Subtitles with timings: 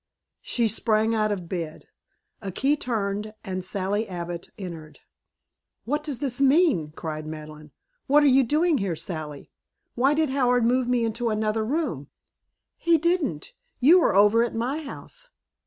[0.41, 1.85] She sprang out of bed.
[2.41, 5.01] A key turned and Sally Abbott entered.
[5.85, 7.69] "What does this mean?" cried Madeleine.
[8.07, 9.51] "What are you doing here, Sally?
[9.93, 12.07] Why did Howard move me into another room?"
[12.77, 13.53] "He didn't.
[13.79, 15.29] You are over at my house.